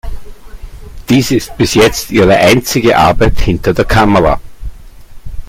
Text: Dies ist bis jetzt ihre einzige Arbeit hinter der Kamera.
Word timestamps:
Dies 1.09 1.29
ist 1.29 1.55
bis 1.57 1.75
jetzt 1.75 2.09
ihre 2.09 2.35
einzige 2.35 2.97
Arbeit 2.97 3.39
hinter 3.39 3.71
der 3.71 3.85
Kamera. 3.85 4.41